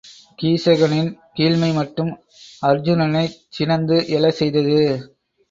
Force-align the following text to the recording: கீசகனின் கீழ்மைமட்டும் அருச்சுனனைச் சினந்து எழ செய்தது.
கீசகனின் 0.39 1.11
கீழ்மைமட்டும் 1.35 2.09
அருச்சுனனைச் 2.63 3.37
சினந்து 3.49 3.99
எழ 4.09 4.33
செய்தது. 4.33 4.81